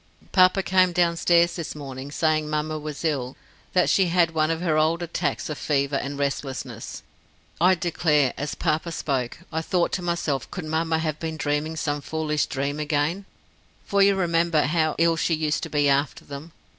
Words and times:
"Papa 0.31 0.63
came 0.63 0.93
downstairs 0.93 1.55
this 1.55 1.75
morning, 1.75 2.09
saying 2.11 2.49
mamma 2.49 2.79
was 2.79 3.05
ill, 3.05 3.37
that 3.73 3.87
she 3.87 4.07
had 4.07 4.31
one 4.33 4.49
of 4.49 4.59
her 4.59 4.75
old 4.75 5.03
attacks 5.03 5.47
of 5.47 5.59
fever 5.59 5.95
and 5.97 6.17
restlessness. 6.17 7.03
I 7.61 7.75
declare, 7.75 8.33
as 8.35 8.55
papa 8.55 8.91
spoke, 8.91 9.37
I 9.53 9.61
thought 9.61 9.91
to 9.91 10.01
myself 10.01 10.49
could 10.49 10.65
mamma 10.65 10.97
have 10.97 11.19
been 11.19 11.37
dreaming 11.37 11.75
some 11.75 12.01
foolish 12.01 12.47
dream 12.47 12.79
again 12.79 13.25
for 13.85 14.01
you 14.01 14.15
remember 14.15 14.63
how 14.63 14.95
ill 14.97 15.17
she 15.17 15.35
used 15.35 15.61
to 15.61 15.69
be 15.69 15.87
after 15.87 16.25
them. 16.25 16.51